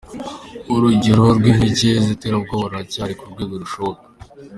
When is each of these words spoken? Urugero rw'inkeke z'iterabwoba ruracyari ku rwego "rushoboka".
Urugero 0.73 1.23
rw'inkeke 1.37 1.89
z'iterabwoba 2.05 2.65
ruracyari 2.71 3.13
ku 3.19 3.25
rwego 3.31 3.53
"rushoboka". 3.61 4.03